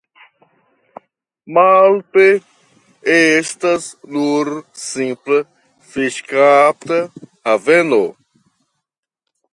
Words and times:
Malpe 1.57 2.23
estas 3.17 3.85
nur 4.15 4.51
simpla 4.85 5.37
fiŝkapta 5.93 6.99
haveno. 7.51 8.01